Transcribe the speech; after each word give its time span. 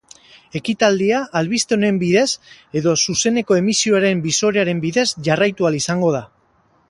Ekitaldia 0.59 1.19
albiste 1.41 1.75
honen 1.77 1.99
bidez 2.03 2.25
edo 2.81 2.95
zuzeneko 3.05 3.59
emisioaren 3.61 4.25
bisorearen 4.25 4.81
bidez 4.87 5.07
jarraitu 5.29 5.69
ahal 5.69 5.81
izango 5.83 6.13
da. 6.19 6.23